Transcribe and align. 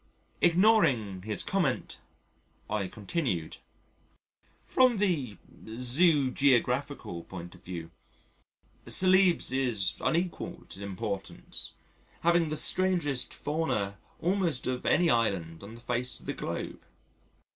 Ignoring 0.41 1.21
his 1.21 1.43
comment, 1.43 1.99
I 2.67 2.87
continued: 2.87 3.57
"From 4.65 4.97
the 4.97 5.37
Zoogeographical 5.65 7.27
point 7.27 7.53
of 7.53 7.63
view, 7.63 7.91
Celebes 8.87 9.51
is 9.51 9.97
unequalled 10.03 10.73
in 10.75 10.81
importance, 10.81 11.73
having 12.21 12.49
the 12.49 12.57
strangest 12.57 13.31
fauna 13.31 13.99
almost 14.19 14.65
of 14.65 14.87
any 14.87 15.11
island 15.11 15.61
on 15.61 15.75
the 15.75 15.79
face 15.81 16.19
of 16.19 16.25
the 16.25 16.33
globe. 16.33 16.81